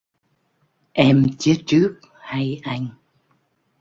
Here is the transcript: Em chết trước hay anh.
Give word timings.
Em 0.93 1.23
chết 1.37 1.57
trước 1.67 1.99
hay 2.19 2.59
anh. 2.63 2.87